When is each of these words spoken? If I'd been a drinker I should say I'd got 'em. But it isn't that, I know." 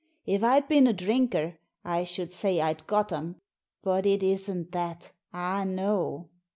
If 0.25 0.43
I'd 0.43 0.67
been 0.67 0.87
a 0.87 0.93
drinker 0.93 1.59
I 1.85 2.05
should 2.05 2.33
say 2.33 2.59
I'd 2.59 2.87
got 2.87 3.11
'em. 3.11 3.35
But 3.83 4.07
it 4.07 4.23
isn't 4.23 4.71
that, 4.71 5.11
I 5.31 5.63
know." 5.63 6.31